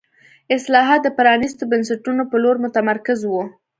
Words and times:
اصلاحات 0.55 0.99
د 1.03 1.09
پرانیستو 1.17 1.63
بنسټونو 1.71 2.23
په 2.31 2.37
لور 2.43 2.55
متمرکز 2.65 3.19
وو. 3.25 3.43